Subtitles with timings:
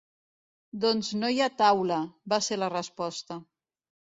[0.85, 1.99] “Doncs no hi ha taula”,
[2.35, 3.39] va ser la resposta.